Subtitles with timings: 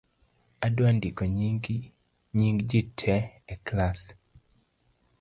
[0.65, 1.23] Adwa ndiko
[2.37, 3.21] nying’ jii tee
[3.53, 4.01] e klass